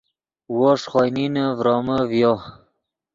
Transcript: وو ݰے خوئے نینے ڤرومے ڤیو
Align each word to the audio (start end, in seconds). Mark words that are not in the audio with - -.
وو 0.57 0.69
ݰے 0.81 0.87
خوئے 0.91 1.09
نینے 1.15 1.43
ڤرومے 1.57 1.97
ڤیو 2.09 2.33